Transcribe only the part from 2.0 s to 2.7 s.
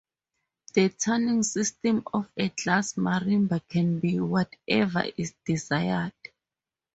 of a